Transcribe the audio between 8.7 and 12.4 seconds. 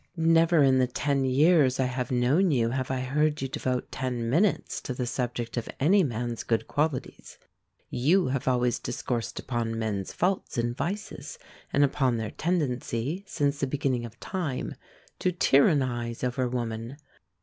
have discoursed upon men's faults and vices, and upon their